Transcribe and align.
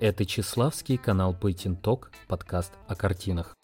Это 0.00 0.24
Чеславский 0.24 0.96
канал 0.96 1.34
Пейтинток, 1.34 2.10
подкаст 2.26 2.72
о 2.88 2.94
картинах. 2.94 3.54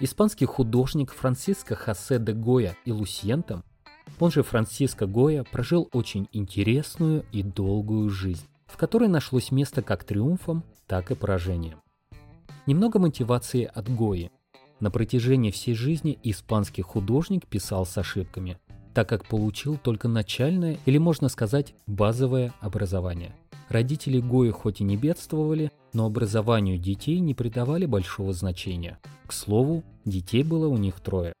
Испанский 0.00 0.46
художник 0.46 1.12
Франциско 1.12 1.76
Хосе 1.76 2.18
де 2.18 2.32
Гоя 2.32 2.74
и 2.86 2.90
Лусьентом, 2.90 3.64
он 4.18 4.30
же 4.30 4.42
Франциско 4.42 5.04
Гоя, 5.04 5.44
прожил 5.44 5.90
очень 5.92 6.26
интересную 6.32 7.26
и 7.32 7.42
долгую 7.42 8.08
жизнь, 8.08 8.46
в 8.64 8.78
которой 8.78 9.10
нашлось 9.10 9.50
место 9.50 9.82
как 9.82 10.04
триумфам, 10.04 10.64
так 10.86 11.10
и 11.10 11.14
поражениям. 11.14 11.82
Немного 12.64 12.98
мотивации 12.98 13.70
от 13.74 13.94
Гои. 13.94 14.30
На 14.80 14.90
протяжении 14.90 15.50
всей 15.50 15.74
жизни 15.74 16.18
испанский 16.22 16.80
художник 16.80 17.46
писал 17.46 17.84
с 17.84 17.98
ошибками, 17.98 18.58
так 18.94 19.06
как 19.06 19.26
получил 19.26 19.76
только 19.76 20.08
начальное 20.08 20.78
или, 20.86 20.96
можно 20.96 21.28
сказать, 21.28 21.74
базовое 21.86 22.54
образование– 22.62 23.36
Родители 23.68 24.20
Гои 24.20 24.50
хоть 24.50 24.80
и 24.80 24.84
не 24.84 24.96
бедствовали, 24.96 25.70
но 25.92 26.06
образованию 26.06 26.78
детей 26.78 27.18
не 27.20 27.34
придавали 27.34 27.86
большого 27.86 28.32
значения. 28.32 28.98
К 29.26 29.32
слову, 29.32 29.82
детей 30.04 30.42
было 30.42 30.68
у 30.68 30.76
них 30.76 31.00
трое. 31.00 31.32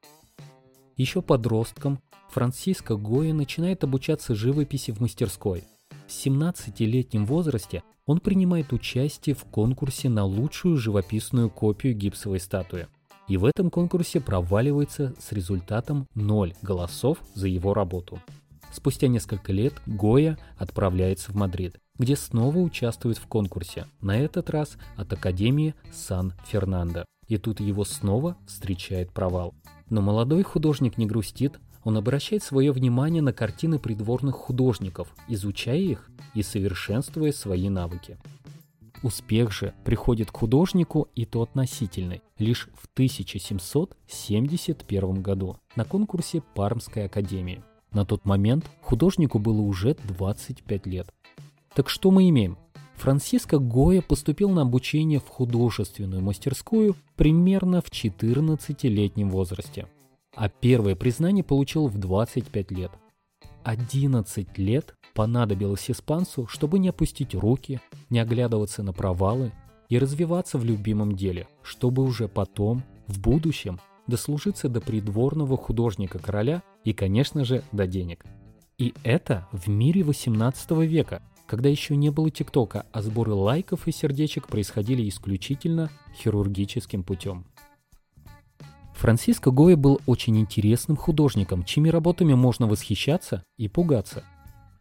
Еще 0.96 1.22
подростком 1.22 2.00
Франциско 2.30 2.96
Гоя 2.96 3.32
начинает 3.32 3.84
обучаться 3.84 4.34
живописи 4.34 4.90
в 4.90 5.00
мастерской. 5.00 5.64
В 6.06 6.10
17-летнем 6.10 7.26
возрасте 7.26 7.82
он 8.06 8.20
принимает 8.20 8.72
участие 8.72 9.34
в 9.34 9.44
конкурсе 9.44 10.08
на 10.08 10.24
лучшую 10.24 10.76
живописную 10.76 11.50
копию 11.50 11.94
гипсовой 11.94 12.40
статуи. 12.40 12.86
И 13.28 13.36
в 13.36 13.44
этом 13.44 13.70
конкурсе 13.70 14.20
проваливается 14.20 15.14
с 15.18 15.32
результатом 15.32 16.06
0 16.14 16.54
голосов 16.60 17.18
за 17.34 17.48
его 17.48 17.72
работу. 17.72 18.20
Спустя 18.72 19.08
несколько 19.08 19.52
лет 19.52 19.74
Гоя 19.86 20.36
отправляется 20.58 21.32
в 21.32 21.36
Мадрид, 21.36 21.78
где 21.98 22.16
снова 22.16 22.58
участвует 22.58 23.18
в 23.18 23.26
конкурсе, 23.26 23.86
на 24.00 24.18
этот 24.18 24.50
раз 24.50 24.76
от 24.96 25.12
Академии 25.12 25.74
Сан-Фернандо. 25.92 27.04
И 27.28 27.38
тут 27.38 27.60
его 27.60 27.84
снова 27.84 28.36
встречает 28.46 29.12
провал. 29.12 29.54
Но 29.88 30.02
молодой 30.02 30.42
художник 30.42 30.98
не 30.98 31.06
грустит, 31.06 31.60
он 31.84 31.96
обращает 31.96 32.42
свое 32.42 32.72
внимание 32.72 33.22
на 33.22 33.32
картины 33.32 33.78
придворных 33.78 34.34
художников, 34.34 35.14
изучая 35.28 35.78
их 35.78 36.10
и 36.34 36.42
совершенствуя 36.42 37.30
свои 37.32 37.68
навыки. 37.68 38.18
Успех 39.02 39.52
же 39.52 39.74
приходит 39.84 40.30
к 40.30 40.36
художнику 40.36 41.08
и 41.14 41.26
то 41.26 41.42
относительный, 41.42 42.22
лишь 42.38 42.70
в 42.74 42.86
1771 42.94 45.22
году 45.22 45.58
на 45.76 45.84
конкурсе 45.84 46.42
Пармской 46.54 47.04
академии. 47.04 47.62
На 47.92 48.06
тот 48.06 48.24
момент 48.24 48.64
художнику 48.80 49.38
было 49.38 49.60
уже 49.60 49.94
25 50.08 50.86
лет. 50.86 51.12
Так 51.74 51.88
что 51.88 52.10
мы 52.10 52.28
имеем? 52.28 52.56
Франциско 52.94 53.58
Гоя 53.58 54.00
поступил 54.00 54.50
на 54.50 54.62
обучение 54.62 55.18
в 55.18 55.28
художественную 55.28 56.22
мастерскую 56.22 56.94
примерно 57.16 57.80
в 57.80 57.90
14-летнем 57.90 59.30
возрасте, 59.30 59.88
а 60.36 60.48
первое 60.48 60.94
признание 60.94 61.42
получил 61.42 61.88
в 61.88 61.98
25 61.98 62.70
лет. 62.70 62.92
11 63.64 64.56
лет 64.58 64.94
понадобилось 65.14 65.90
испанцу, 65.90 66.46
чтобы 66.46 66.78
не 66.78 66.88
опустить 66.88 67.34
руки, 67.34 67.80
не 68.08 68.20
оглядываться 68.20 68.82
на 68.82 68.92
провалы 68.92 69.52
и 69.88 69.98
развиваться 69.98 70.58
в 70.58 70.64
любимом 70.64 71.16
деле, 71.16 71.48
чтобы 71.62 72.04
уже 72.04 72.28
потом, 72.28 72.84
в 73.08 73.20
будущем, 73.20 73.80
дослужиться 74.06 74.68
до 74.68 74.80
придворного 74.80 75.56
художника 75.56 76.18
короля 76.18 76.62
и, 76.84 76.92
конечно 76.92 77.44
же, 77.44 77.64
до 77.72 77.86
денег. 77.86 78.24
И 78.78 78.94
это 79.02 79.48
в 79.50 79.68
мире 79.68 80.04
18 80.04 80.70
века– 80.82 81.20
когда 81.46 81.68
еще 81.68 81.96
не 81.96 82.10
было 82.10 82.30
ТикТока, 82.30 82.86
а 82.92 83.02
сборы 83.02 83.32
лайков 83.32 83.86
и 83.86 83.92
сердечек 83.92 84.48
происходили 84.48 85.08
исключительно 85.08 85.90
хирургическим 86.16 87.02
путем. 87.02 87.46
Франциско 88.94 89.50
Гоя 89.50 89.76
был 89.76 90.00
очень 90.06 90.38
интересным 90.38 90.96
художником, 90.96 91.64
чьими 91.64 91.88
работами 91.88 92.34
можно 92.34 92.66
восхищаться 92.66 93.44
и 93.56 93.68
пугаться. 93.68 94.24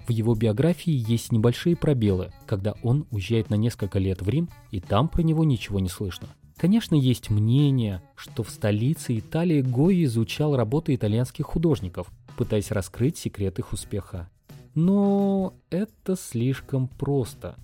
В 0.07 0.11
его 0.11 0.35
биографии 0.35 0.93
есть 0.93 1.31
небольшие 1.31 1.75
пробелы, 1.75 2.31
когда 2.45 2.75
он 2.83 3.07
уезжает 3.09 3.49
на 3.49 3.55
несколько 3.55 3.99
лет 3.99 4.21
в 4.21 4.29
Рим, 4.29 4.49
и 4.69 4.79
там 4.79 5.07
про 5.07 5.23
него 5.23 5.43
ничего 5.43 5.79
не 5.79 5.89
слышно. 5.89 6.27
Конечно, 6.57 6.95
есть 6.95 7.29
мнение, 7.29 8.01
что 8.15 8.43
в 8.43 8.49
столице 8.49 9.17
Италии 9.17 9.61
Гоя 9.61 10.03
изучал 10.03 10.55
работы 10.55 10.93
итальянских 10.93 11.45
художников, 11.45 12.11
пытаясь 12.37 12.71
раскрыть 12.71 13.17
секрет 13.17 13.59
их 13.59 13.73
успеха. 13.73 14.29
Но 14.75 15.53
это 15.69 16.15
слишком 16.15 16.87
просто. 16.87 17.55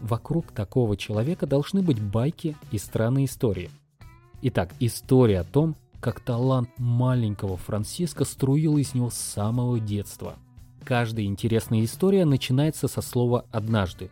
Вокруг 0.00 0.52
такого 0.52 0.96
человека 0.96 1.46
должны 1.46 1.82
быть 1.82 2.00
байки 2.00 2.56
и 2.70 2.78
странные 2.78 3.24
истории. 3.24 3.70
Итак, 4.42 4.72
история 4.78 5.40
о 5.40 5.44
том, 5.44 5.76
как 6.00 6.20
талант 6.20 6.68
маленького 6.78 7.56
Франциска 7.56 8.24
струил 8.24 8.76
из 8.76 8.94
него 8.94 9.10
с 9.10 9.16
самого 9.16 9.80
детства. 9.80 10.36
Каждая 10.84 11.24
интересная 11.24 11.84
история 11.84 12.24
начинается 12.24 12.86
со 12.86 13.02
слова 13.02 13.44
«однажды». 13.50 14.10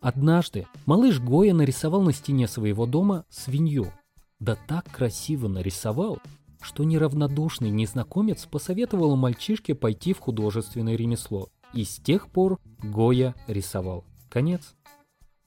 Однажды 0.00 0.66
малыш 0.86 1.20
Гоя 1.20 1.52
нарисовал 1.52 2.02
на 2.02 2.12
стене 2.12 2.48
своего 2.48 2.86
дома 2.86 3.24
свинью. 3.28 3.92
Да 4.38 4.56
так 4.68 4.84
красиво 4.90 5.48
нарисовал, 5.48 6.18
что 6.60 6.84
неравнодушный 6.84 7.70
незнакомец 7.70 8.46
посоветовал 8.46 9.16
мальчишке 9.16 9.74
пойти 9.74 10.12
в 10.12 10.20
художественное 10.20 10.96
ремесло. 10.96 11.48
И 11.76 11.84
с 11.84 11.98
тех 11.98 12.30
пор 12.30 12.58
Гоя 12.82 13.34
рисовал. 13.46 14.04
Конец. 14.30 14.74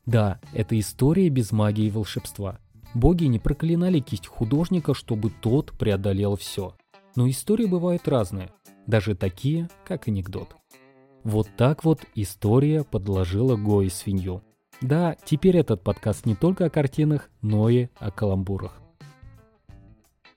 Да, 0.05 0.39
это 0.53 0.79
история 0.79 1.27
без 1.29 1.51
магии 1.51 1.87
и 1.87 1.89
волшебства. 1.89 2.59
Боги 2.93 3.25
не 3.25 3.39
проклинали 3.39 3.99
кисть 3.99 4.27
художника, 4.27 4.93
чтобы 4.93 5.31
тот 5.31 5.71
преодолел 5.71 6.35
все. 6.35 6.75
Но 7.15 7.27
истории 7.27 7.65
бывают 7.65 8.07
разные, 8.07 8.51
даже 8.85 9.15
такие, 9.15 9.69
как 9.83 10.07
анекдот. 10.07 10.55
Вот 11.23 11.49
так 11.57 11.83
вот 11.83 12.01
история 12.13 12.83
подложила 12.83 13.55
Гои 13.55 13.87
свинью. 13.87 14.43
Да, 14.81 15.15
теперь 15.25 15.57
этот 15.57 15.83
подкаст 15.83 16.27
не 16.27 16.35
только 16.35 16.65
о 16.65 16.69
картинах, 16.69 17.31
но 17.41 17.69
и 17.69 17.87
о 17.97 18.11
каламбурах. 18.11 18.79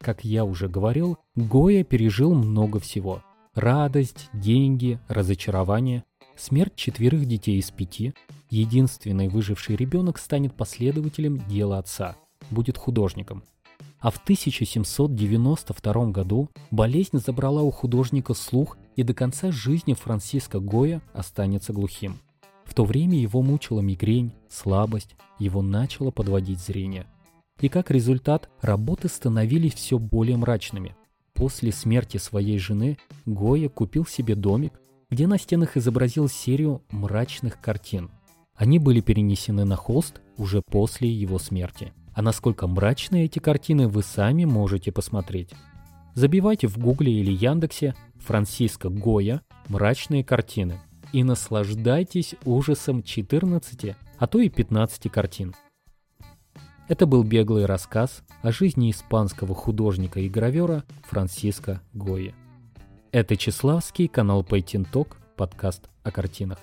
Как 0.00 0.24
я 0.24 0.46
уже 0.46 0.68
говорил, 0.68 1.18
Гоя 1.36 1.84
пережил 1.84 2.34
много 2.34 2.80
всего– 2.80 3.22
Радость, 3.54 4.30
деньги, 4.32 4.98
разочарование, 5.08 6.04
смерть 6.36 6.74
четверых 6.74 7.26
детей 7.26 7.58
из 7.58 7.70
пяти. 7.70 8.14
Единственный 8.48 9.28
выживший 9.28 9.76
ребенок 9.76 10.16
станет 10.16 10.54
последователем 10.54 11.46
дела 11.48 11.76
отца, 11.76 12.16
будет 12.50 12.78
художником. 12.78 13.42
А 13.98 14.10
в 14.10 14.16
1792 14.16 16.06
году 16.06 16.48
болезнь 16.70 17.18
забрала 17.18 17.60
у 17.60 17.70
художника 17.70 18.32
слух, 18.32 18.78
и 18.96 19.02
до 19.02 19.12
конца 19.12 19.52
жизни 19.52 19.92
Франциско 19.92 20.58
Гоя 20.58 21.02
останется 21.12 21.74
глухим. 21.74 22.20
В 22.64 22.72
то 22.72 22.86
время 22.86 23.18
его 23.18 23.42
мучила 23.42 23.80
мигрень, 23.80 24.32
слабость, 24.48 25.14
его 25.38 25.60
начало 25.60 26.10
подводить 26.10 26.58
зрение. 26.58 27.04
И 27.60 27.68
как 27.68 27.90
результат, 27.90 28.48
работы 28.62 29.08
становились 29.08 29.74
все 29.74 29.98
более 29.98 30.38
мрачными– 30.38 30.96
После 31.42 31.72
смерти 31.72 32.18
своей 32.18 32.56
жены 32.60 32.98
Гоя 33.26 33.68
купил 33.68 34.06
себе 34.06 34.36
домик, 34.36 34.74
где 35.10 35.26
на 35.26 35.38
стенах 35.38 35.76
изобразил 35.76 36.28
серию 36.28 36.82
мрачных 36.92 37.60
картин. 37.60 38.12
Они 38.54 38.78
были 38.78 39.00
перенесены 39.00 39.64
на 39.64 39.74
холст 39.74 40.20
уже 40.36 40.62
после 40.62 41.10
его 41.10 41.40
смерти. 41.40 41.92
А 42.14 42.22
насколько 42.22 42.68
мрачные 42.68 43.24
эти 43.24 43.40
картины 43.40 43.88
вы 43.88 44.04
сами 44.04 44.44
можете 44.44 44.92
посмотреть. 44.92 45.50
Забивайте 46.14 46.68
в 46.68 46.78
гугле 46.78 47.12
или 47.12 47.32
яндексе 47.32 47.96
Франциско 48.20 48.88
Гоя 48.88 49.42
«Мрачные 49.66 50.22
картины» 50.22 50.78
и 51.12 51.24
наслаждайтесь 51.24 52.36
ужасом 52.44 53.02
14, 53.02 53.96
а 54.16 54.26
то 54.28 54.38
и 54.38 54.48
15 54.48 55.10
картин. 55.10 55.54
Это 56.92 57.06
был 57.06 57.22
беглый 57.24 57.64
рассказ 57.64 58.22
о 58.42 58.52
жизни 58.52 58.90
испанского 58.90 59.54
художника 59.54 60.20
и 60.20 60.28
гравера 60.28 60.84
Франциско 61.04 61.80
Гои. 61.94 62.34
Это 63.12 63.34
Чеславский, 63.34 64.08
канал 64.08 64.44
Пейтинток, 64.44 65.16
подкаст 65.38 65.88
о 66.02 66.10
картинах. 66.10 66.58